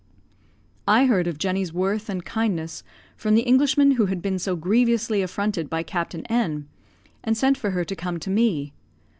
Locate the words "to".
7.85-7.95, 8.21-8.31